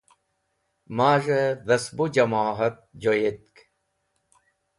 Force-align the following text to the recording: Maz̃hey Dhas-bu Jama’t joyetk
Maz̃hey 0.95 1.49
Dhas-bu 1.67 2.05
Jama’t 2.13 2.75
joyetk 3.01 3.55